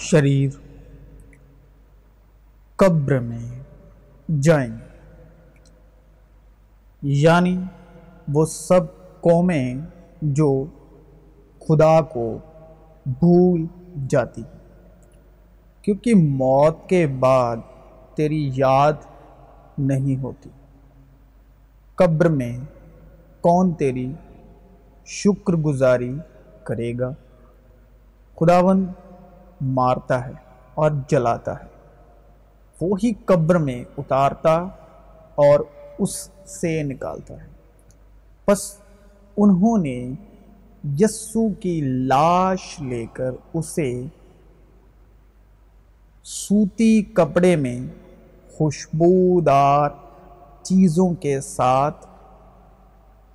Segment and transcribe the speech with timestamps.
[0.00, 0.50] شریر
[2.76, 3.62] قبر میں
[4.40, 4.84] جائیں۔ گے
[7.02, 7.58] یعنی
[8.32, 8.80] وہ سب
[9.20, 9.74] قومیں
[10.22, 10.64] جو
[11.60, 12.38] خدا کو
[13.06, 13.66] بھول
[14.08, 14.42] جاتی۔
[15.82, 17.56] کیونکہ موت کے بعد
[18.14, 18.92] تیری یاد
[19.78, 20.50] نہیں ہوتی۔
[21.94, 22.58] قبر میں
[23.40, 24.12] کون تیری
[25.06, 26.16] شکر گزاری
[26.64, 27.10] کرے گا؟
[28.40, 28.86] خداون
[29.60, 30.32] مارتا ہے
[30.74, 31.66] اور جلاتا ہے۔
[32.80, 34.54] وہی قبر میں اتارتا
[35.34, 35.60] اور
[35.98, 37.48] اس سے نکالتا ہے۔
[38.48, 38.76] بس
[39.36, 40.10] انہوں نے
[40.98, 44.02] یسو کی لاش لے کر اسے
[46.22, 47.80] سوتی کپڑے میں
[48.52, 49.90] خوشبودار
[50.62, 52.06] چیزوں کے ساتھ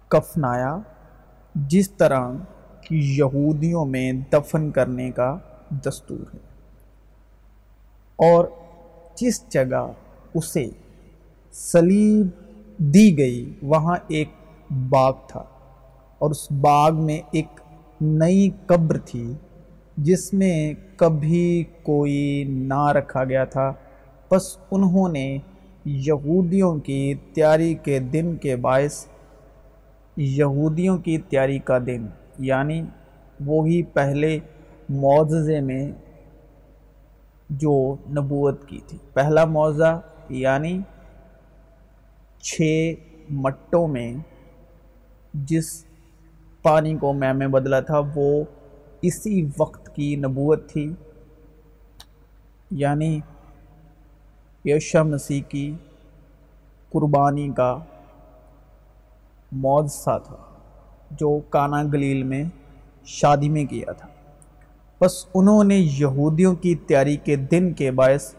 [0.07, 0.77] کفنایا،
[1.55, 2.29] جس طرح
[2.81, 5.37] کی یہودیوں میں دفن کرنے کا
[5.69, 6.39] دستور ہے۔
[8.15, 8.45] اور
[9.15, 9.91] جس جگہ
[10.33, 10.65] اسے
[11.51, 12.27] سلیب
[12.77, 14.29] دی گئی، وہاں ایک
[14.89, 15.43] باغ تھا۔
[16.19, 17.47] اور اس باغ میں ایک
[18.01, 19.33] نئی قبر تھی،
[19.97, 23.73] جس میں کبھی کوئی نہ رکھا گیا تھا۔
[24.31, 25.37] بس انہوں نے
[25.85, 29.05] یہودیوں کی تیاری کے دن کے باعث
[30.17, 32.05] یہودیوں کی تیاری کا دن
[32.39, 32.83] یعنی
[33.45, 34.39] وہی پہلے
[34.89, 35.91] معجزے میں
[37.49, 40.79] جو نبوت کی تھی۔ پہلا معاوضہ یعنی
[42.39, 42.93] چھ
[43.29, 44.13] مٹوں میں
[45.33, 45.85] جس
[46.61, 48.43] پانی کو میں میں بدلا تھا، وہ
[49.01, 50.93] اسی وقت کی نبوت تھی۔
[52.71, 53.19] یعنی
[54.65, 55.73] یشا مسیح کی
[56.89, 57.77] قربانی کا
[59.51, 60.37] معجزہ تھا،
[61.11, 62.43] جو کانا گلیل میں
[63.05, 64.07] شادی میں کیا تھا۔
[65.01, 68.35] بس انہوں نے یہودیوں کی تیاری کے دن کے باعث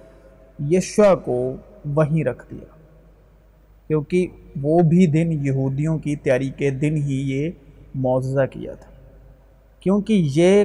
[0.71, 2.77] یشوا کو وہیں رکھ دیا۔
[3.89, 4.27] کیونکہ
[4.63, 7.51] وہ بھی دن یہودیوں کی تیاری کے دن ہی یہ
[7.95, 8.91] معجزہ کیا تھا۔
[9.81, 10.65] کیونکہ یہ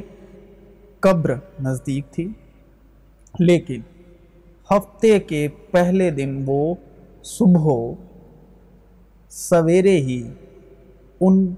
[0.99, 2.27] قبر نزدیک تھی،
[3.39, 3.81] لیکن
[4.71, 6.75] ہفتے کے پہلے دن وہ
[7.23, 7.93] صبح
[9.29, 10.29] سویرے ہی
[11.21, 11.53] ان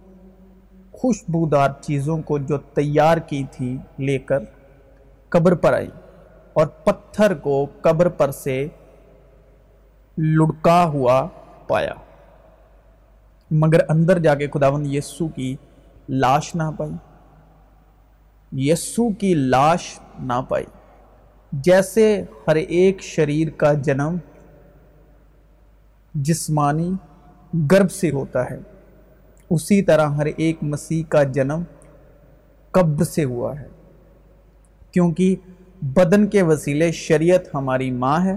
[1.03, 4.40] خوشبودار چیزوں کو جو تیار کی تھی لے کر
[5.30, 5.90] قبر پر آئی
[6.53, 8.68] اور پتھر کو قبر پر سے
[10.18, 11.28] لڑکا ہوا
[11.68, 11.94] پایا۔
[13.52, 15.56] مگر اندر جا کے خداون یسو کی
[16.09, 16.91] لاش نہ پائی۔
[18.72, 20.66] یسو کی لاش نہ پائی۔
[21.52, 24.16] جیسے ہر ایک شریر کا جنم
[26.14, 26.91] جسمانی
[27.72, 28.72] گرب سے ہوتا ہے۔
[29.49, 31.63] اسی طرح ہر ایک مسیح کا جنم
[32.71, 33.67] قبر سے ہوا ہے،
[34.91, 35.35] کیونکہ
[35.81, 38.35] بدن کے وسیلے شریعت ہماری ماں ہے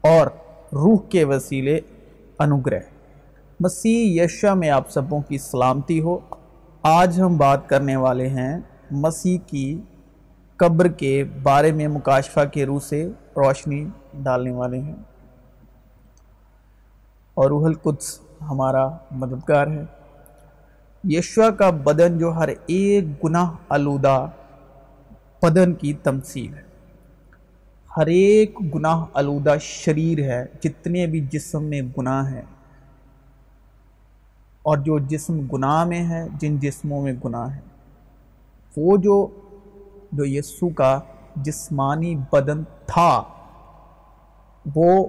[0.00, 0.26] اور
[0.72, 1.80] روح کے وسیلے
[2.38, 2.78] انوگرہ
[3.60, 6.18] مسیح یشا میں آپ سبوں کی سلامتی ہو۔
[6.82, 8.58] آج ہم بات کرنے والے ہیں
[8.90, 9.80] مسیح کی
[10.56, 14.96] قبر کے بارے میں مکاشفہ کے روح سے روشنی ڈالنے والے ہیں۔
[17.34, 19.82] اور روح القدس ہمارا مددگار ہے۔
[21.04, 24.26] یشوا کا بدن جو ہر ایک گناہ آلودہ
[25.42, 26.62] بدن کی تمثیل ہے۔
[27.96, 32.42] ہر ایک گناہ آلودہ شریر ہے، جتنے بھی جسم میں گناہ ہیں۔
[34.62, 37.60] اور جو جسم گناہ میں ہے، جن جسموں میں گناہ ہے
[38.76, 39.26] وہ جو
[40.12, 41.00] جو یسو کا
[41.36, 43.22] جسمانی بدن تھا،
[44.74, 45.06] وہ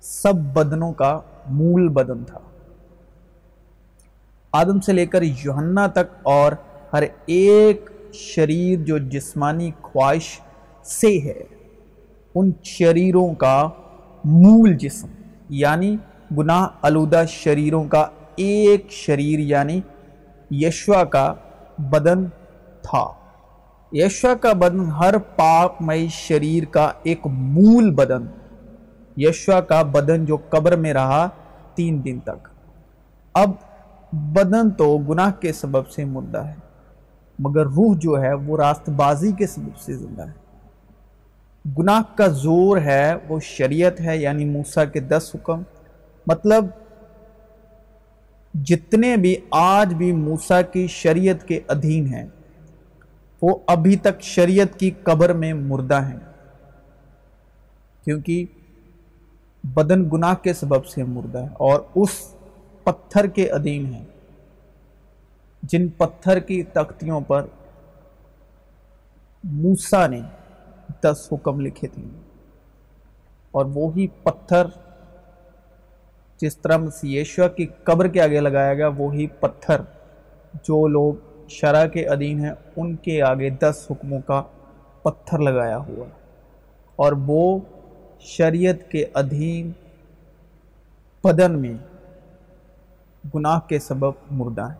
[0.00, 2.38] سب بدنوں کا مول بدن تھا۔
[4.52, 6.52] آدم سے لے کر یوہنا تک اور
[6.92, 10.40] ہر ایک شریر جو جسمانی خواہش
[10.82, 11.42] سے ہے،
[12.34, 13.68] ان شریروں کا
[14.24, 15.08] مول جسم
[15.48, 15.96] یعنی
[16.38, 18.06] گناہ آلودہ شریروں کا
[18.36, 19.80] ایک شریر یعنی
[20.50, 21.34] یشوا کا
[21.78, 22.24] بدن
[22.82, 23.12] تھا۔
[23.92, 28.26] یشوا کا بدن ہر پاک مئی شریر کا ایک مول بدن
[29.20, 31.28] یشوا کا بدن جو قبر میں رہا
[31.74, 32.48] تین دن تک۔
[33.34, 33.50] اب
[34.12, 36.54] بدن تو گناہ کے سبب سے مردہ ہے،
[37.38, 40.32] مگر روح جو ہے وہ راست بازی کے سبب سے زندہ ہے۔
[41.78, 45.62] گناہ کا زور ہے، وہ شریعت ہے یعنی موسیٰ کے دس حکم۔
[46.26, 46.66] مطلب
[48.54, 52.26] جتنے بھی آج بھی موسیٰ کی شریعت کے ادھین ہیں،
[53.42, 56.18] وہ ابھی تک شریعت کی قبر میں مردہ ہیں۔
[58.04, 58.44] کیونکہ
[59.74, 62.34] بدن گناہ کے سبب سے مردہ ہے اور اس
[62.84, 64.04] پتھر کے ادین ہیں۔
[65.62, 67.46] جن پتھر کی تختیوں پر
[69.44, 70.20] موسا نے
[71.00, 72.02] دس حکم لکھے تھے۔
[73.50, 74.66] اور وہی پتھر
[76.40, 79.80] جس طرح مسیشوا کی قبر کے آگے لگایا گیا، وہی پتھر
[80.54, 81.14] جو لوگ
[81.48, 84.42] شرح کے ادین ہیں، ان کے آگے دس حکموں کا
[85.02, 86.06] پتھر لگایا ہوا
[86.96, 87.58] اور وہ
[88.20, 89.72] شریعت کے ادھین
[91.24, 91.74] بدن میں
[93.34, 94.74] گناہ کے سبب مردہ ہے۔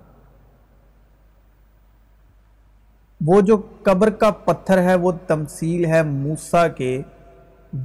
[3.27, 7.03] وہ جو قبر کا پتھر ہے، وہ تمثیل ہے موسا کے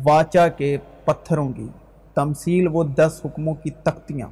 [0.03, 1.67] واچا کے پتھروں کی۔
[2.13, 4.27] تمثیل وہ دس حکموں کی تختیاں۔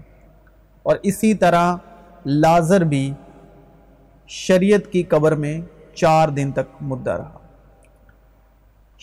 [0.83, 1.75] اور اسی طرح
[2.25, 3.13] لازر بھی
[4.27, 5.61] شریعت کی قبر میں
[5.95, 7.40] چار دن تک مدعا رہا۔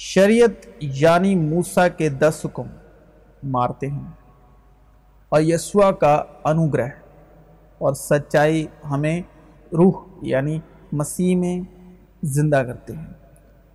[0.00, 2.62] شریعت یعنی موسا کے دس حکم
[3.42, 4.10] مارتے ہیں
[5.28, 6.88] اور یسوا کا انوگرہ
[7.78, 9.22] اور سچائی ہمیں
[9.72, 9.92] روح
[10.22, 10.60] یعنی
[10.92, 11.60] مسیح میں
[12.22, 13.06] زندہ کرتے ہیں۔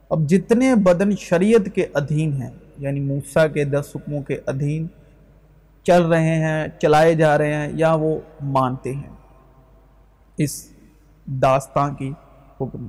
[0.09, 4.87] اب جتنے بدن شریعت کے ادھین ہیں یعنی موسا کے دس حکموں کے ادھین
[5.83, 9.15] چل رہے ہیں، چلائے جا رہے ہیں، یا وہ مانتے ہیں۔
[10.37, 10.69] اس
[11.25, 12.13] داستان کی
[12.61, 12.87] حکم۔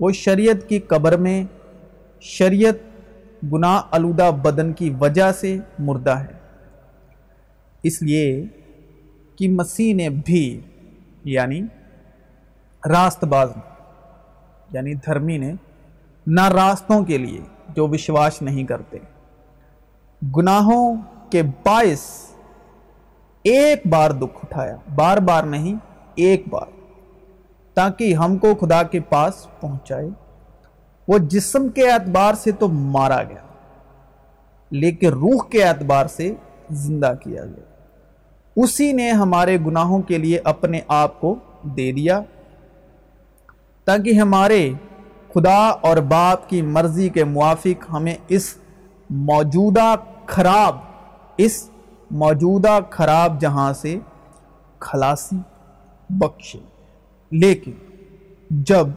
[0.00, 1.44] وہ شریعت کی قبر میں
[2.20, 2.74] شریعت
[3.52, 6.32] گناہ آلودہ بدن کی وجہ سے مردہ ہے۔
[7.82, 8.46] اس لیے
[9.36, 10.60] کہ مسیح نے بھی
[11.24, 11.60] یعنی
[12.88, 13.50] راست باز
[14.72, 15.52] یعنی دھرمی نے
[16.26, 18.98] نہ راستوں کے لیے جو وشواس نہیں کرتے،
[20.36, 20.96] گناہوں
[21.30, 22.30] کے باعث
[23.42, 25.74] ایک بار دکھ اٹھایا، بار بار نہیں،
[26.14, 26.66] ایک بار،
[27.74, 30.08] تاکہ ہم کو خدا کے پاس پہنچائے۔
[31.08, 33.44] وہ جسم کے اعتبار سے تو مارا گیا،
[34.70, 36.34] لیکن روح کے اعتبار سے
[36.70, 37.64] زندہ کیا گیا۔
[38.56, 42.20] اسی نے ہمارے گناہوں کے لیے اپنے آپ کو دے دیا،
[43.84, 44.72] تاکہ ہمارے
[45.34, 48.54] خدا اور باپ کی مرضی کے موافق ہمیں اس
[49.10, 49.94] موجودہ
[50.26, 50.76] خراب،
[51.36, 51.70] اس
[52.10, 53.98] موجودہ خراب جہاں سے
[54.78, 55.36] خلاصی
[56.10, 56.58] بخشے۔
[57.30, 57.72] لیکن
[58.50, 58.88] جب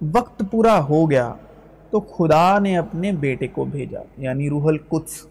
[0.00, 1.32] وقت پورا ہو گیا
[1.90, 5.26] تو خدا نے اپنے بیٹے کو بھیجا یعنی روح القدس،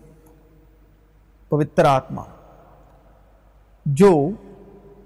[1.50, 2.24] پوتر آتما،
[3.86, 4.30] جو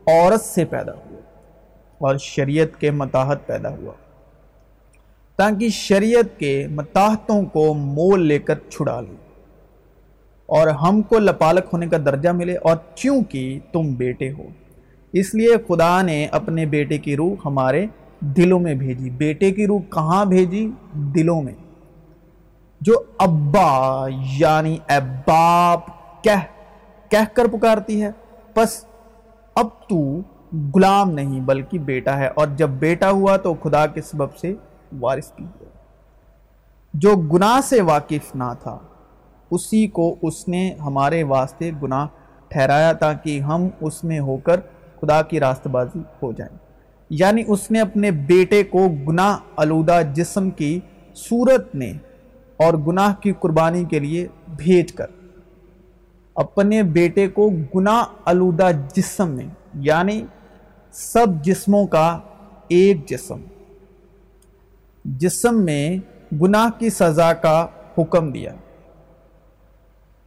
[0.08, 1.20] عورت سے پیدا ہوا
[1.98, 3.94] اور شریعت کے متاحت پیدا ہوا۔
[5.36, 9.16] تاکہ شریعت کے متاحتوں کو مول لے کر چھڑا لے
[10.50, 14.48] اور ہم کو لپالک ہونے کا درجہ ملے اور چونکہ تم بیٹے ہو،
[15.14, 17.86] اس لیے خدا نے اپنے بیٹے کی روح ہمارے
[18.24, 21.54] دلوں میں بھیجی۔ بیٹے کی روح کہاں بھیجی؟ دلوں میں۔
[22.82, 25.80] جو ابا یعنی اے باپ
[26.24, 26.46] کہہ
[27.10, 28.12] کہہ کر پکارتی ہے۔
[28.56, 28.86] بس
[29.56, 30.20] اب تو
[30.76, 34.54] غلام نہیں، بلکہ بیٹا ہے۔ اور جب بیٹا ہوا تو خدا کے سبب سے
[35.00, 35.70] وارث بھی ہوا
[36.94, 38.78] جو گناہ سے واقف نہ تھا،
[39.52, 42.08] اسی کو اس نے ہمارے واسطے گناہ
[42.48, 44.60] ٹھہرایا تاکہ ہم اس میں ہو کر
[45.02, 46.63] خدا کی راست بازی ہو جائیں۔
[47.20, 50.80] یعنی اس نے اپنے بیٹے کو گناہ آلودہ جسم کی
[51.16, 51.94] صورت میں
[52.58, 54.28] اور گناہ کی قربانی کے لیے
[54.58, 55.06] بھیج کر
[56.36, 60.26] اپنے بیٹے کو گناہ آلودہ جسم میں یعنی
[60.92, 62.20] سب جسموں کا
[62.68, 63.42] ایک جسم۔
[65.06, 65.98] جسم میں
[66.42, 67.68] گناہ کی سزا کا
[67.98, 68.54] حکم دیا۔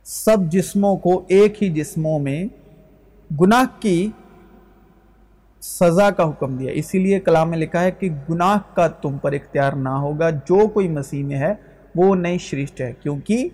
[0.05, 2.45] سب جسموں کو ایک ہی جسموں میں
[3.41, 4.11] گناہ کی
[5.67, 9.33] سزا کا حکم دیا۔ اسی لیے کلام میں لکھا ہے کہ گناہ کا تم پر
[9.33, 11.55] اختیار نہ ہوگا۔ جو کوئی مسیح میں ہے،
[11.95, 13.49] وہ نئی شرشٹ ہے۔ کیونکہ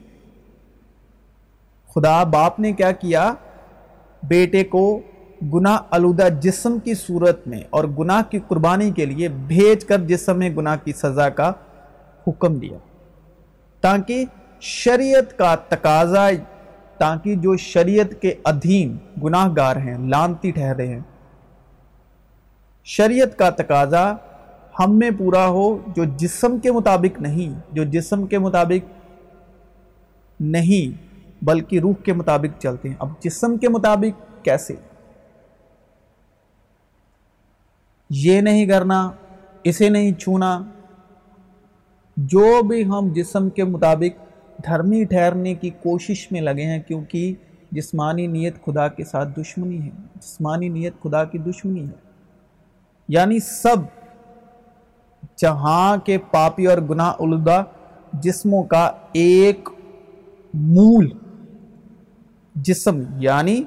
[1.95, 3.35] خدا باپ نے کیا کیا؟
[4.23, 5.00] بیٹے کو
[5.54, 10.38] گناہ آلودہ جسم کی صورت میں اور گناہ کی قربانی کے لیے بھیج کر جسم
[10.38, 11.52] میں گناہ کی سزا کا
[12.26, 12.78] حکم دیا۔
[13.81, 14.25] تاکہ
[14.61, 16.31] شریعت کا تقاضا،
[16.99, 21.00] تاکہ جو شریعت کے ادھین گناہ گار ہیں، لانتی ٹھہرے ہیں
[22.85, 24.15] شریعت کا تقاضا
[24.81, 28.91] ہم میں پورا ہو، جو جسم کے مطابق نہیں، جو جسم کے مطابق
[30.41, 31.03] نہیں،
[31.45, 34.75] بلکہ روح کے مطابق چلتے ہیں۔ اب جسم کے مطابق کیسے؟
[38.11, 39.11] یہ نہیں کرنا،
[39.65, 40.62] اسے نہیں چھونا۔
[42.17, 44.27] جو بھی ہم جسم کے مطابق
[44.65, 47.35] دھرمی ٹھہرنے کی کوشش میں لگے ہیں، کیونکہ
[47.71, 52.12] جسمانی نیت خدا کے ساتھ دشمنی ہے۔ جسمانی نیت خدا کی دشمنی ہے۔
[53.09, 53.76] یعنی سب
[55.37, 57.64] جہاں کے پاپی اور گناہ الدہ
[58.12, 59.68] جسموں کا ایک
[60.54, 61.09] مول
[62.54, 63.62] جسم یعنی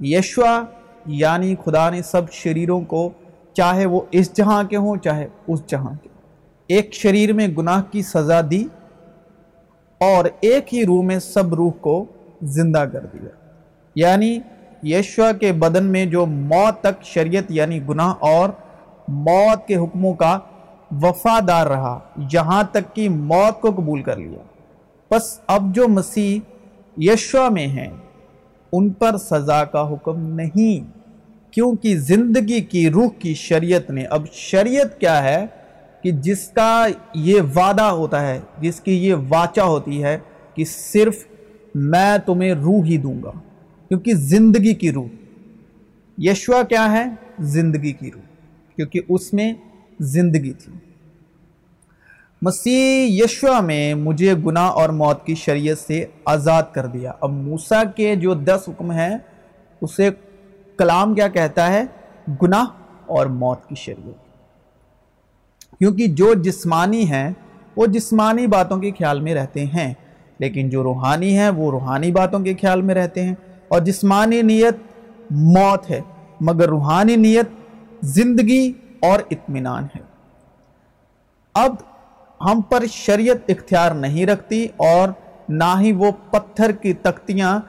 [0.00, 0.62] یشوا
[1.06, 3.10] یعنی خدا نے سب شریروں کو،
[3.52, 6.08] چاہے وہ اس جہاں کے ہوں، چاہے اس جہاں کے۔
[6.66, 8.64] ایک شریر میں گناہ کی سزا دی
[10.00, 12.04] اور ایک ہی روح میں سب روح کو
[12.42, 13.28] زندہ کر دیا۔
[13.94, 14.38] یعنی
[14.82, 18.48] یشوا کے بدن میں جو موت تک شریعت یعنی گناہ اور
[19.08, 20.38] موت کے حکموں کا
[21.02, 24.42] وفادار رہا جہاں تک کہ موت کو قبول کر لیا۔
[25.10, 26.40] بس اب جو مسیح
[26.96, 27.88] یشوا میں ہیں،
[28.72, 30.90] ان پر سزا کا حکم نہیں،
[31.52, 35.46] کیونکہ زندگی کی روح کی شریعت نے۔ اب شریعت کیا ہے
[36.02, 40.18] کہ جس کا یہ وعدہ ہوتا ہے، جس کی یہ واچہ ہوتی ہے
[40.54, 41.16] کہ صرف
[41.74, 43.30] میں تمہیں روح ہی دوں گا۔
[43.88, 45.06] کیونکہ زندگی کی روح۔
[46.18, 47.04] یشوا کیا ہے؟
[47.38, 48.22] زندگی کی روح،
[48.76, 49.54] کیونکہ اس میں
[50.00, 50.72] زندگی تھی۔
[52.42, 57.82] مسیح یشوا میں مجھے گناہ اور موت کی شریعت سے آزاد کر دیا۔ اب موسیٰ
[57.96, 59.16] کے جو دس حکم ہیں،
[59.80, 60.10] اسے
[60.78, 61.82] کلام کیا کہتا ہے؟
[62.42, 62.64] گناہ
[63.06, 64.26] اور موت کی شریعت۔
[65.78, 67.30] کیونکہ جو جسمانی ہیں،
[67.76, 69.94] وہ جسمانی باتوں کے خیال میں رہتے ہیں،
[70.38, 73.34] لیکن جو روحانی ہیں، وہ روحانی باتوں کے خیال میں رہتے ہیں۔
[73.68, 74.76] اور جسمانی نیت
[75.30, 76.00] موت ہے،
[76.40, 77.48] مگر روحانی نیت
[78.00, 80.00] زندگی اور اطمینان ہے۔
[81.54, 81.74] اب
[82.40, 85.08] ہم پر شریعت اختیار نہیں رکھتی اور
[85.48, 87.60] نہ ہی وہ پتھر کی تختیاں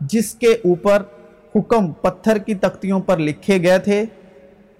[0.00, 1.02] جس کے اوپر
[1.56, 4.04] حکم پتھر کی تختیوں پر لکھے گئے تھے،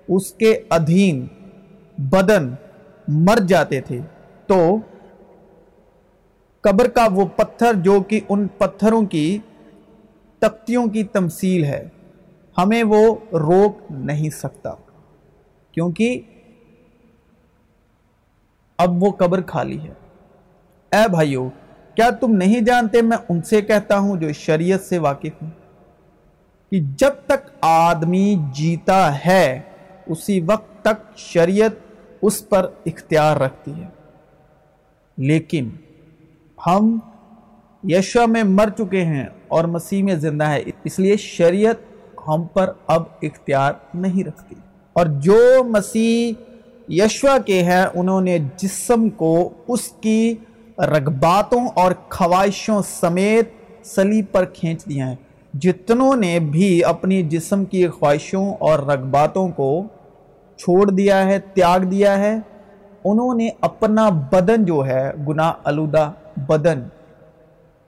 [0.09, 1.26] اس کے ادھین
[1.99, 2.54] بدن
[3.09, 4.00] مر جاتے تھے۔
[4.47, 4.76] تو
[6.61, 9.38] قبر کا وہ پتھر جو کہ ان پتھروں کی
[10.42, 11.88] تختیوں کی تمثیل ہے،
[12.58, 14.70] ہمیں وہ روک نہیں سکتا۔
[15.72, 16.20] کیونکہ
[18.78, 19.92] اب وہ قبر خالی ہے۔
[20.92, 21.50] اے بھائیو،
[21.94, 25.50] کیا تم نہیں جانتے میں ان سے کہتا ہوں جو شریعت سے واقف ہوں
[26.70, 29.61] کہ جب تک آدمی جیتا ہے،
[30.06, 31.70] اسی وقت تک شریعت
[32.22, 33.88] اس پر اختیار رکھتی ہے۔
[35.16, 35.70] لیکن
[36.66, 36.99] ہم
[37.84, 41.74] یشوا میں مر چکے ہیں اور مسیح میں زندہ ہے۔ اس لیے شریعت
[42.28, 44.54] ہم پر اب اختیار نہیں رکھتی۔
[44.92, 46.32] اور جو مسیح
[46.88, 50.34] یشوا کے ہیں، انہوں نے جسم کو اس کی
[50.78, 53.50] رغباتوں اور خواہشوں سمیت
[53.86, 55.16] سلیب پر کھینچ دیا ہے۔
[55.54, 59.84] جتنوں نے بھی اپنی جسم کی خواہشوں اور رغباتوں کو
[60.56, 62.38] چھوڑ دیا ہے، تیاگ دیا ہے،
[63.04, 66.82] انہوں نے اپنا بدن جو ہے، گناہ آلودہ بدن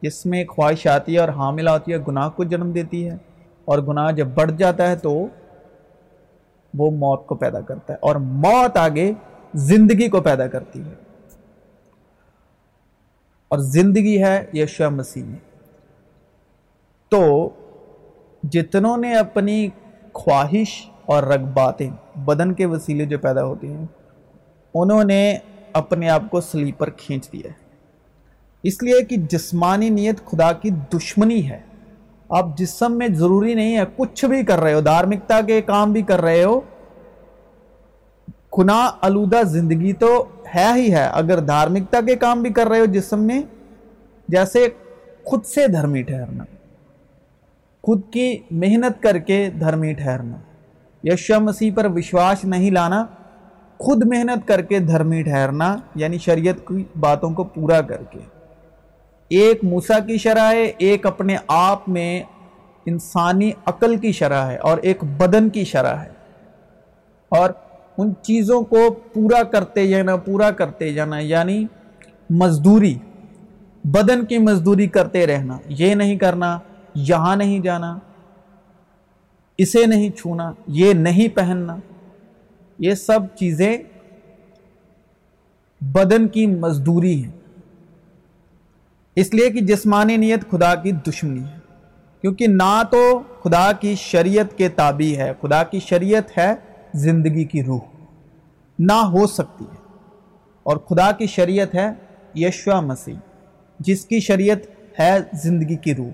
[0.05, 3.17] جس میں خواہش آتی ہے اور حاملہ ہوتی ہے گناہ کو جنم دیتی ہے
[3.65, 5.27] اور گناہ جب بڑھ جاتا ہے تو
[6.79, 9.13] وہ موت کو پیدا کرتا ہے اور موت آگے
[9.55, 10.95] زندگی کو پیدا کرتی ہے۔
[13.49, 15.39] اور زندگی ہے یشوا مسیح میں۔
[17.09, 17.49] تو
[18.43, 19.69] جتنوں نے اپنی
[20.13, 23.87] خواہش اور رغباتیں بدن کے وسیلے جو پیدا ہوتی ہیں،
[24.75, 25.37] انہوں نے
[25.73, 27.64] اپنے آپ کو سلیپ پر کھینچ دیا ہے۔
[28.65, 31.61] اس لیے کہ جسمانی نیت خدا کی دشمنی ہے۔
[32.29, 36.03] آپ جسم میں ضروری نہیں ہے کچھ بھی کر رہے ہو، دھارمکتا کے کام بھی
[36.03, 36.61] کر رہے ہو۔
[38.59, 42.85] گناہ آلودہ زندگی تو ہے ہی ہے، اگر دھارمکتا کے کام بھی کر رہے ہو
[42.85, 43.43] جسم میں،
[44.29, 44.69] جیسے
[45.25, 46.45] خود سے دھرمی ٹھہرنا۔
[47.83, 50.37] خود کی محنت کر کے دھرمی ٹھہرنا۔
[51.05, 53.07] یشا مسیح پر وشواس نہیں لانا،
[53.79, 58.19] خود محنت کر کے دھرمی ٹھہرنا یعنی شریعت کی باتوں کو پورا کر کے۔
[59.29, 62.23] ایک موسیٰ کی شرح ہے، ایک اپنے آپ میں
[62.87, 66.09] انسانی عقل کی شرح ہے اور ایک بدن کی شرح ہے۔
[67.29, 67.51] اور
[67.99, 71.67] ان چیزوں کو پورا کرتے جانا، پورا کرتے جانا یعنی
[72.31, 72.95] مزدوری،
[73.85, 76.59] بدن کی مزدوری کرتے رہنا، یہ نہیں کرنا،
[76.95, 77.99] یہاں نہیں جانا،
[79.59, 81.77] اسے نہیں چھونا، یہ نہیں پہننا۔
[82.79, 83.79] یہ سب چیزیں
[85.81, 87.44] بدن کی مزدوری ہیں۔
[89.17, 91.59] اس لیے کہ جسمانی نیت خدا کی دشمنی ہے۔
[92.21, 96.55] کیونکہ نہ تو خدا کی شریعت کے تابع ہے، خدا کی شریعت ہے
[96.95, 97.81] زندگی کی روح۔
[98.79, 99.77] نہ ہو سکتی ہے۔
[100.63, 101.91] اور خدا کی شریعت ہے
[102.35, 103.15] یشوا مسیح،
[103.79, 104.59] جس کی شریعت
[105.01, 106.11] ہے زندگی کی روح۔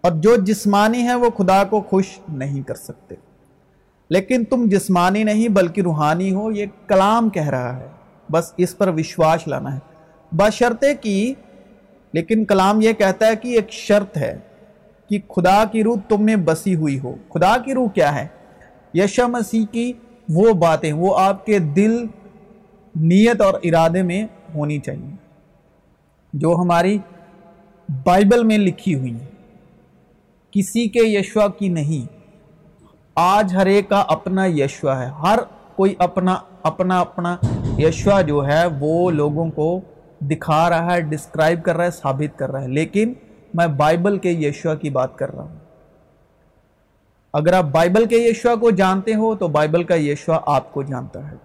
[0.00, 3.14] اور جو جسمانی ہے وہ خدا کو خوش نہیں کر سکتے۔
[4.10, 7.88] لیکن تم جسمانی نہیں بلکہ روحانی ہو، یہ کلام کہہ رہا ہے۔
[8.32, 9.78] بس اس پر وشواس لانا ہے۔
[10.32, 11.34] بشرطے کی
[12.12, 14.38] لیکن کلام یہ کہتا ہے کہ ایک شرط ہے
[15.10, 18.26] کہ خدا کی روح تم میں بسی ہوئی ہو۔ خدا کی روح کیا ہے؟
[18.94, 19.92] یشا مسیح کی
[20.28, 22.06] وہ باتیں، وہ آپ کے دل،
[22.94, 25.14] نیت اور ارادے میں ہونی چاہیے۔
[26.32, 26.98] جو ہماری
[28.04, 29.26] بائبل میں لکھی ہوئی ہیں۔
[30.50, 32.12] کسی کے یشوا کی نہیں۔
[33.14, 35.38] آج ہر ایک کا اپنا یشوا ہے۔ ہر
[35.76, 37.36] کوئی اپنا اپنا اپنا
[37.78, 39.80] یشوا جو ہے، وہ لوگوں کو
[40.20, 43.12] دکھا رہا ہے ڈسکرائب کر رہا ہے، ثابت کر رہا ہے۔ لیکن
[43.54, 45.56] میں بائبل کے یشوا کی بات کر رہا ہوں۔
[47.32, 51.30] اگر آپ بائبل کے یشوا کو جانتے ہو تو بائبل کا یشوا آپ کو جانتا
[51.30, 51.36] ہے۔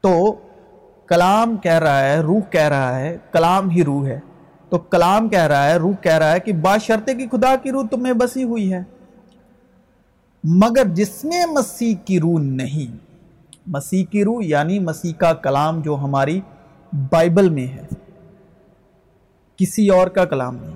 [0.00, 0.36] تو
[1.06, 4.20] کلام کہہ رہا ہے، روح کہہ رہا ہے، کلام ہی روح ہے۔
[4.68, 7.86] تو کلام کہہ رہا ہے، روح کہہ رہا ہے کہ باشرتے کی خدا کی روح
[7.90, 8.80] تمہیں بسی ہوئی ہے۔
[10.44, 12.96] مگر جس میں مسیح کی روح نہیں،
[13.66, 16.40] مسیح کی روح یعنی مسیح کا کلام جو ہماری
[16.94, 17.86] بائبل میں ہے۔
[19.56, 20.74] کسی اور کا کلام نہیں۔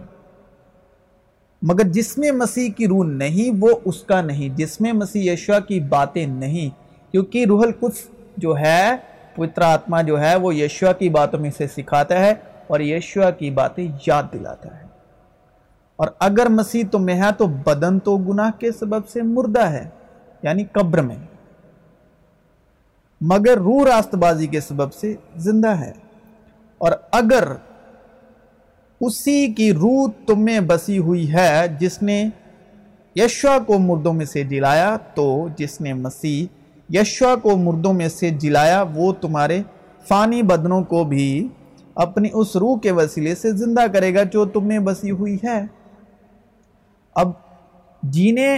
[1.63, 5.61] مگر جس میں مسیح کی روح نہیں، وہ اس کا نہیں۔ جس میں مسیح یشوا
[5.61, 6.69] کی باتیں نہیں،
[7.13, 8.91] کیونکہ روح القدس جو ہے،
[9.35, 12.35] پوتر آتما جو ہے، وہ یشوا کی باتوں میں سے سکھاتا ہے
[12.67, 14.87] اور یشوا کی باتیں یاد دلاتا ہے۔
[15.97, 19.89] اور اگر مسیح تو میں ہے، تو بدن تو گناہ کے سبب سے مردہ ہے
[20.43, 21.17] یعنی قبر میں۔
[23.21, 25.93] مگر روح راست بازی کے سبب سے زندہ ہے۔
[26.79, 27.49] اور اگر
[29.01, 32.29] اسی کی روح تم میں بسی ہوئی ہے جس نے
[33.17, 36.47] یشوا کو مردوں میں سے جلایا، تو جس نے مسیح
[36.93, 39.63] یشوا کو مردوں میں سے جلایا، وہ تمہارے
[40.09, 41.49] فانی بدنوں کو بھی
[41.95, 45.63] اپنی اس روح کے وسیلے سے زندہ کرے گا جو تم میں بسی ہوئی ہے۔
[47.15, 47.31] اب
[48.03, 48.57] جینے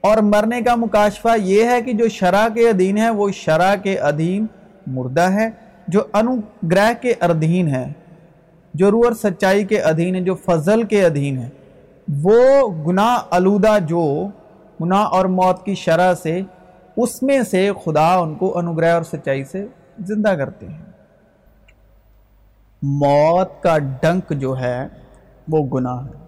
[0.00, 3.98] اور مرنے کا مکاشفہ یہ ہے کہ جو شرح کے ادھین ہے، وہ شرح کے
[3.98, 4.46] ادھین
[4.86, 5.50] مردہ ہے۔
[5.88, 7.92] جو انوگرہ کے ادھین ہے،
[8.74, 11.48] جو روح اور سچائی کے ادھین ہے، جو فضل کے ادھین ہے،
[12.22, 14.28] وہ گناہ آلودہ جو
[14.80, 16.40] گناہ اور موت کی شرح سے،
[16.96, 19.66] اس میں سے خدا ان کو انوگرہ اور سچائی سے
[19.98, 20.82] زندہ کرتے ہیں۔
[22.82, 24.88] موت کا ڈنک جو ہے،
[25.48, 26.24] وہ گناہ ہے۔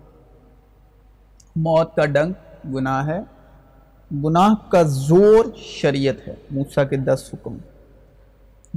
[1.56, 2.36] موت کا ڈنک
[2.74, 3.20] گناہ ہے۔
[4.24, 7.56] گناہ کا زور شریعت ہے۔ موسیٰ کے دس حکم۔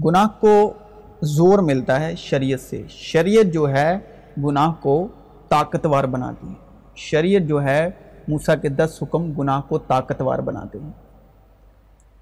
[0.05, 0.73] گناہ کو
[1.21, 3.97] زور ملتا ہے شریعت سے۔ شریعت جو ہے
[4.37, 5.07] گناہ کو
[5.49, 6.53] طاقتور بناتی ہے۔
[6.95, 7.89] شریعت جو ہے
[8.27, 10.91] موسیٰ کے دس حکم گناہ کو طاقتور بناتے ہیں۔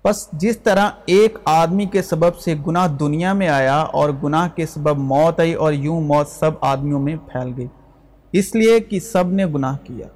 [0.04, 4.66] بس جس طرح ایک آدمی کے سبب سے گناہ دنیا میں آیا اور گناہ کے
[4.66, 7.68] سبب موت آئی اور یوں موت سب آدمیوں میں پھیل گئی۔
[8.32, 10.08] اس لیے کہ سب نے گناہ کیا۔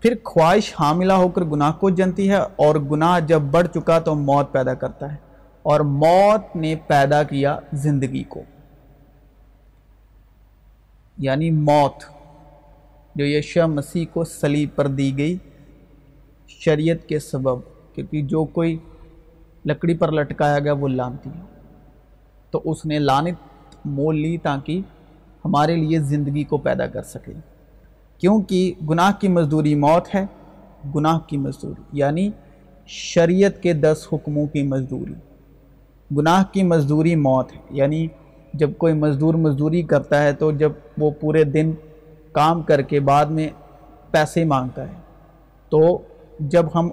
[0.00, 4.14] پھر خواہش حاملہ ہو کر گناہ کو جنتی ہے اور گناہ جب بڑھ چکا تو
[4.14, 5.33] موت پیدا کرتا ہے۔
[5.64, 8.42] اور موت نے پیدا کیا زندگی کو۔
[11.18, 12.04] یعنی موت،
[13.14, 15.36] جو یشا مسیح کو سلیب پر دی گئی
[16.48, 17.58] شریعت کے سبب،
[17.94, 18.78] کیونکہ جو کوئی
[19.66, 21.42] لکڑی پر لٹکایا گیا وہ لانتی ہے۔
[22.50, 24.80] تو اس نے لانت مول لی تاکہ
[25.44, 27.32] ہمارے لیے زندگی کو پیدا کر سکے۔
[28.18, 30.26] کیونکہ گناہ کی مزدوری موت ہے،
[30.94, 32.30] گناہ کی مزدوری یعنی
[32.86, 35.14] شریعت کے دس حکموں کی مزدوری۔
[36.16, 38.06] گناہ کی مزدوری موت ہے۔ یعنی
[38.54, 41.72] جب کوئی مزدور مزدوری کرتا ہے تو جب وہ پورے دن
[42.32, 43.48] کام کر کے بعد میں
[44.10, 44.94] پیسے مانگتا ہے،
[45.68, 45.98] تو
[46.40, 46.90] جب ہم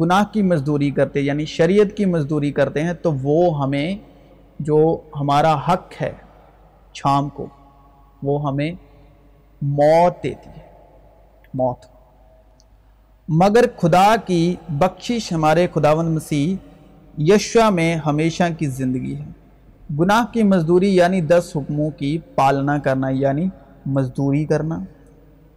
[0.00, 3.96] گناہ کی مزدوری کرتے یعنی شریعت کی مزدوری کرتے ہیں، تو وہ ہمیں
[4.60, 6.12] جو ہمارا حق ہے
[6.92, 7.46] چھام کو،
[8.22, 8.72] وہ ہمیں
[9.62, 10.66] موت دیتی ہے۔
[11.54, 11.78] موت۔
[13.28, 16.65] مگر خدا کی بخشش ہمارے خداوند مسیح
[17.18, 19.24] یشوا میں ہمیشہ کی زندگی ہے۔
[20.00, 23.48] گناہ کی مزدوری یعنی دس حکموں کی پالنا کرنا یعنی
[23.86, 24.84] مزدوری کرنا۔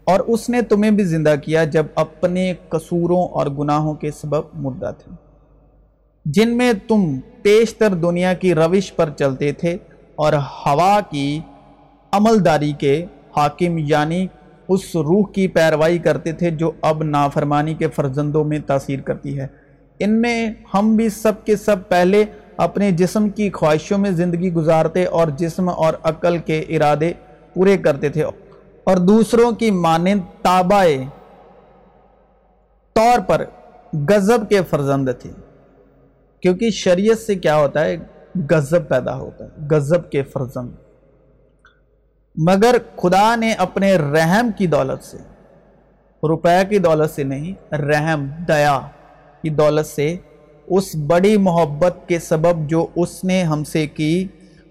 [0.04, 4.92] اور اس نے تمہیں بھی زندہ کیا جب اپنے قصوروں اور گناہوں کے سبب مردہ
[5.00, 5.16] تھے۔
[6.26, 9.78] جن میں تم پیشتر دنیا کی روش پر چلتے تھے
[10.16, 11.40] اور ہوا کی
[12.12, 13.06] عملداری کے
[13.38, 14.28] حاکم یعنی
[14.68, 19.69] اس روح کی پیروائی کرتے تھے جو اب نافرمانی کے فرزندوں میں تاثیر کرتی ہے۔
[20.00, 22.26] ان میں ہم بھی سب کے سب پہلے
[22.58, 27.14] اپنے جسم کی خواہشوں میں زندگی گزارتے اور جسم اور عقل کے ارادے
[27.54, 28.24] پورے کرتے تھے
[28.84, 31.06] اور دوسروں کی مانند تابائے
[32.94, 33.46] طور پر
[33.94, 35.30] غضب کے فرزند تھے۔
[36.42, 37.98] کیونکہ شریعت سے کیا ہوتا ہے؟
[38.50, 40.70] غضب پیدا ہوتا ہے، غضب کے فرزند۔
[42.36, 45.18] مگر خدا نے اپنے رحم کی دولت سے،
[46.24, 48.80] روپے کی دولت سے نہیں، رحم، دیا۔
[49.42, 50.16] کی دولت سے،
[50.68, 54.28] اس بڑی محبت کے سبب جو اس نے ہم سے کی،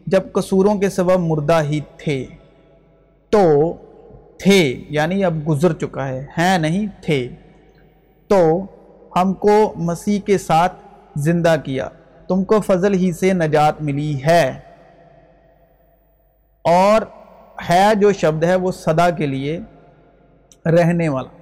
[0.07, 2.27] جب قصوروں کے سبب مردہ ہی تھے۔
[3.31, 3.75] تو
[4.39, 7.29] تھے یعنی اب گزر چکا ہے، ہیں نہیں، تھے۔
[8.29, 8.67] تو
[9.17, 10.73] ہم کو مسیح کے ساتھ
[11.17, 11.89] زندہ کیا،
[12.29, 14.61] تم کو فضل ہی سے نجات ملی ہے۔
[16.63, 17.03] اور
[17.71, 19.61] ہے جو شبد ہے، وہ صدا کے لیے
[20.67, 21.38] رہنے والا۔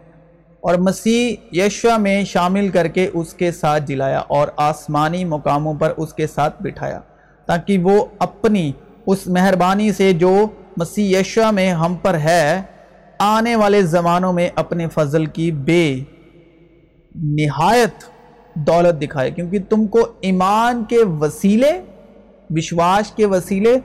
[0.67, 5.93] اور مسیح یشوا میں شامل کر کے اس کے ساتھ جلایا اور آسمانی مقاموں پر
[5.97, 7.01] اس کے ساتھ بٹھایا،
[7.47, 8.73] تاکہ وہ اپنی
[9.07, 12.63] اس مہربانی سے جو مسیح یشوا میں ہم پر ہے،
[13.19, 15.99] آنے والے زمانوں میں اپنے فضل کی بے
[17.15, 18.05] نہایت
[18.55, 21.81] دولت دکھائے۔ کیونکہ تم کو ایمان کے وسیلے،
[22.51, 23.77] وشواس کے وسیلے،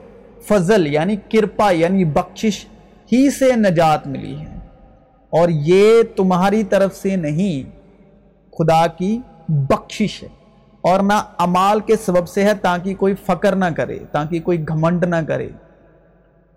[0.48, 2.64] فضل یعنی کرپا یعنی بخشش
[3.12, 4.51] ہی سے نجات ملی ہے۔
[5.32, 7.70] اور یہ تمہاری طرف سے نہیں،
[8.58, 9.18] خدا کی
[9.48, 10.28] بخشش ہے۔
[10.80, 15.04] اور نہ امال کے سبب سے ہے تاکہ کوئی فقر نہ کرے، تاکہ کوئی گھمنڈ
[15.04, 15.48] نہ کرے۔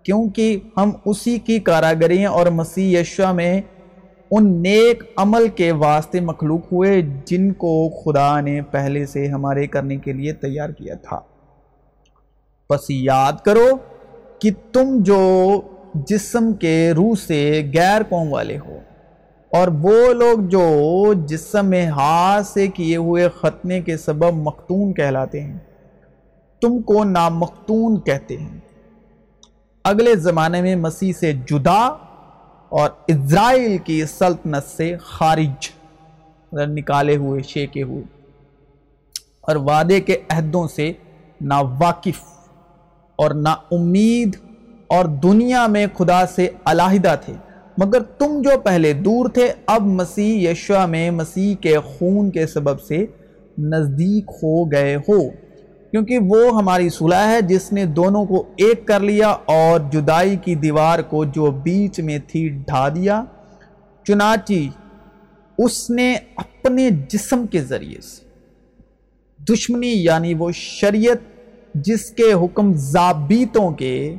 [0.02, 3.62] کیونکہ ہم اسی کی کاراگری ہیں اور مسیح یشوا میں
[4.30, 9.96] ان نیک عمل کے واسطے مخلوق ہوئے، جن کو خدا نے پہلے سے ہمارے کرنے
[9.96, 11.20] کے لیے تیار کیا تھا۔
[12.70, 13.68] بس یاد کرو
[14.38, 15.60] کہ تم جو
[16.04, 18.78] جسم کے روح سے غیر قوم والے ہو۔
[19.50, 25.42] اور وہ لوگ جو جسم میں ہاتھ سے کیے ہوئے ختنے کے سبب مختون کہلاتے
[25.42, 25.58] ہیں،
[26.60, 28.58] تم کو نامختون کہتے ہیں۔
[29.84, 31.88] اگلے زمانے میں مسیح سے جدا
[32.68, 35.68] اور اسرائیل کی سلطنت سے خارج
[36.52, 38.02] نکالے ہوئے، شیکے ہوئے۔
[39.40, 40.92] اور وعدے کے عہدوں سے
[41.40, 42.22] نا واقف
[43.16, 44.36] اور نا امید
[44.86, 47.32] اور دنیا میں خدا سے علاحدہ تھے۔
[47.78, 52.80] مگر تم جو پہلے دور تھے، اب مسیح یشوا میں مسیح کے خون کے سبب
[52.80, 53.06] سے
[53.58, 55.28] نزدیک ہو گئے ہو۔
[55.90, 60.54] کیونکہ وہ ہماری صلح ہے، جس نے دونوں کو ایک کر لیا اور جدائی کی
[60.54, 63.24] دیوار کو جو بیچ میں تھی ڈھا دیا۔
[64.04, 64.52] چنانچہ،
[65.58, 68.26] اس نے اپنے جسم کے ذریعے سے
[69.52, 71.16] دشمنی یعنی وہ شریعت،
[71.74, 74.14] جس کے حکم ضابطوں کے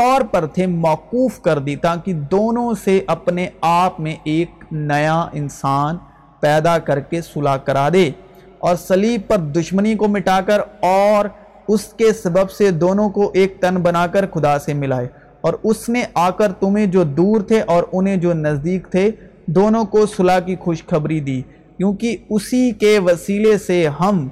[0.00, 5.96] طور پر تھے موقوف کر دی تاکہ دونوں سے اپنے آپ میں ایک نیا انسان
[6.40, 8.10] پیدا کر کے صلح کرا دے
[8.58, 11.28] اور سلیب پر دشمنی کو مٹا کر اور
[11.68, 15.08] اس کے سبب سے دونوں کو ایک تن بنا کر خدا سے ملائے
[15.40, 19.10] اور اس نے آ کر تمہیں جو دور تھے اور انہیں جو نزدیک تھے
[19.46, 21.42] دونوں کو صلح کی خوشخبری دی
[21.76, 24.28] کیونکہ اسی کے وسیلے سے ہم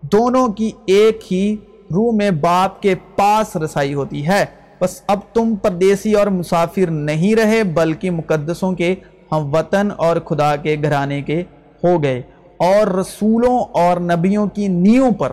[0.00, 1.56] دونوں کی ایک ہی
[1.90, 7.34] روح میں باپ کے پاس رسائی ہوتی ہے۔ بس اب تم پردیسی اور مسافر نہیں
[7.34, 8.94] رہے، بلکہ مقدسوں کے
[9.32, 11.42] ہم وطن اور خدا کے گھرانے کے
[11.84, 12.22] ہو گئے۔
[12.56, 15.32] اور رسولوں اور نبیوں کی نیوں پر،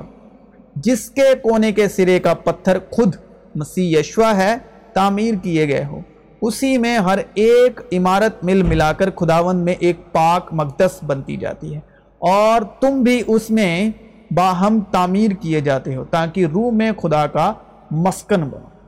[0.76, 3.16] جس کے کونے کے سرے کا پتھر خود
[3.56, 4.56] مسیح یشوا ہے،
[4.94, 6.00] تعمیر کیے گئے ہو۔
[6.42, 11.76] اسی میں ہر ایک عمارت مل ملا کر خداون میں ایک پاک مقدس بنتی جاتی
[11.76, 11.80] ہے۔
[12.20, 13.90] اور تم بھی اس میں
[14.32, 17.54] باہم تعمیر کیے جاتے ہو تاکہ روح میں خدا کا
[17.92, 18.79] مسکن بنو۔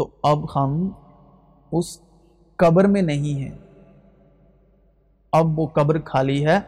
[0.00, 0.90] تو اب ہم
[1.72, 2.00] اس
[2.56, 3.58] قبر میں نہیں ہیں۔
[5.32, 6.58] اب وہ قبر خالی ہے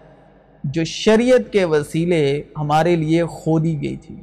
[0.64, 4.20] جو شریعت کے وسیلے ہمارے لیے کھودی گئی تھی۔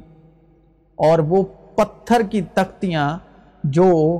[0.96, 1.42] اور وہ
[1.76, 3.18] پتھر کی تختیاں
[3.64, 4.18] جو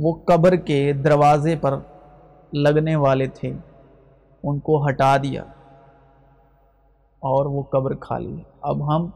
[0.00, 1.78] وہ قبر کے دروازے پر
[2.52, 3.52] لگنے والے تھے،
[4.44, 5.42] ان کو ہٹا دیا۔
[7.20, 9.10] اور وہ قبر خالی ہے۔ اب ہم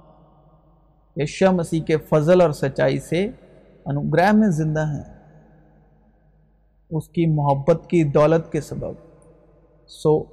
[1.16, 3.30] یشا مسیح کے فضل اور سچائی سے
[3.86, 5.15] انوگرہ میں زندہ ہیں۔
[6.90, 8.92] اس کی محبت کی دولت کے سبب۔
[9.86, 10.24] سو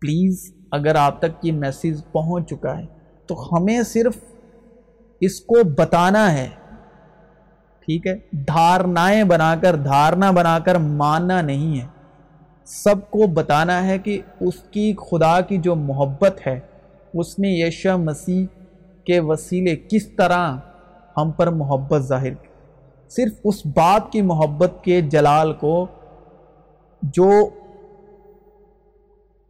[0.00, 2.84] پلیز اگر آپ تک یہ میسیج پہنچ چکا ہے،
[3.26, 4.16] تو ہمیں صرف
[5.20, 6.48] اس کو بتانا ہے۔
[7.78, 11.86] ٹھیک ہے؟ دھارنائیں بنا کر، دھارنا بنا کر ماننا نہیں ہے۔
[12.64, 16.60] سب کو بتانا ہے کہ اس کی خدا کی جو محبت ہے،
[17.14, 18.46] اس نے یشا مسیح
[19.04, 20.56] کے وسیلے کس طرح
[21.16, 22.53] ہم پر محبت ظاہر کی۔
[23.16, 25.86] صرف اس بات کی محبت کے جلال کو
[27.02, 27.30] جو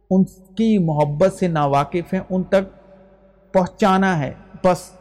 [0.09, 0.23] ان
[0.55, 2.93] کی محبت سے ناواقف ہیں، ان تک
[3.53, 4.91] پہنچانا ہے۔ بس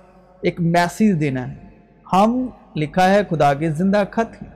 [0.40, 1.64] ایک میسیج دینا ہے۔
[2.12, 2.46] ہم
[2.76, 4.50] لکھا ہے، خدا کے زندہ خط ہیں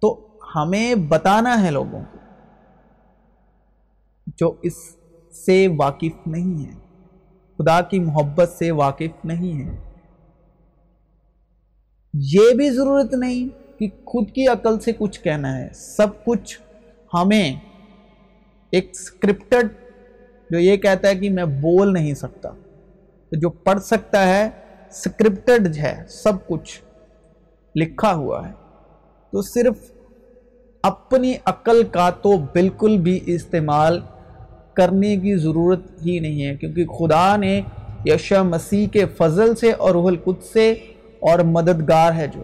[0.00, 2.18] تو ہمیں بتانا ہے لوگوں کو
[4.26, 4.76] جو اس
[5.46, 6.72] سے واقف نہیں ہے
[7.58, 9.85] خدا کی محبت سے واقف نہیں ہے
[12.18, 13.48] یہ بھی ضرورت نہیں
[13.78, 16.58] کہ خود کی عقل سے کچھ کہنا ہے۔ سب کچھ
[17.14, 17.54] ہمیں
[18.70, 19.68] ایک سکرپٹڈ
[20.50, 22.48] جو یہ کہتا ہے کہ میں بول نہیں سکتا۔
[23.30, 24.50] تو جو پڑھ سکتا ہے
[24.90, 26.80] سکرپٹڈ ہے، سب کچھ
[27.76, 28.52] لکھا ہوا ہے۔
[29.30, 29.92] تو صرف
[30.82, 34.00] اپنی عقل کا تو بالکل بھی استعمال
[34.74, 37.60] کرنے کی ضرورت ہی نہیں ہے۔ کیونکہ خدا نے
[38.06, 40.74] یشا مسیح کے فضل سے اور روح القدس سے
[41.30, 42.42] اور مددگار ہے جو۔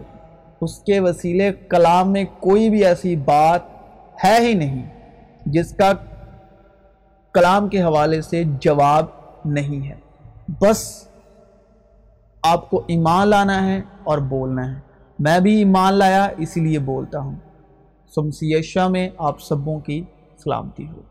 [0.61, 3.59] اس کے وسیلے کلام میں کوئی بھی ایسی بات
[4.23, 4.89] ہے ہی نہیں
[5.45, 5.91] جس کا
[7.33, 9.05] کلام کے حوالے سے جواب
[9.45, 9.95] نہیں ہے۔
[10.61, 11.07] بس
[12.43, 14.79] آپ کو ایمان لانا ہے اور بولنا ہے۔
[15.19, 17.35] میں بھی ایمان لایا، اسی لیے بولتا ہوں۔
[18.15, 20.03] سمسیشہ میں آپ سبوں کی
[20.43, 21.01] سلامتی ہو۔